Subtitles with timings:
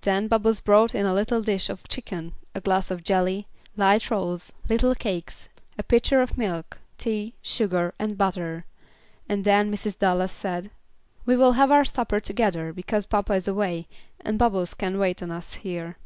[0.00, 3.46] Then Bubbles brought in a little dish of chicken, a glass of jelly,
[3.76, 8.64] light rolls, little cakes, a pitcher of milk, tea, sugar, and butter;
[9.28, 9.96] and then Mrs.
[9.96, 10.72] Dallas said,
[11.24, 13.86] "We will have our supper together, because papa is away,
[14.18, 15.96] and Bubbles can wait on us here."